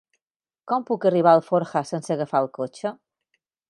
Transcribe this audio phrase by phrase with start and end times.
[0.71, 2.99] Com puc arribar a Alforja sense agafar el cotxe?